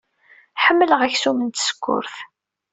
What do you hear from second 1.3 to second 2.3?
n tsekkurt.